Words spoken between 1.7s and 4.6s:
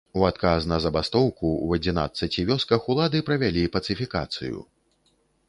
адзінаццаці вёсках улады правялі пацыфікацыю.